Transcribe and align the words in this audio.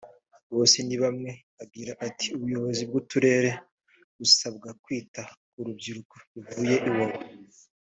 Bosenibamwe 0.55 1.31
agira 1.63 1.91
ati” 2.07 2.25
Ubuyobozi 2.35 2.81
bw’uturere 2.89 3.51
busabwa 4.19 4.69
kwita 4.83 5.21
ku 5.51 5.59
rubyiruko 5.65 6.15
ruvuye 6.33 6.77
Iwawa 6.89 7.17